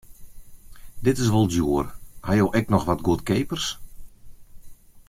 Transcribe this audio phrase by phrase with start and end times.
[1.05, 1.85] Dit is wol djoer,
[2.25, 3.67] ha jo ek noch wat goedkeapers?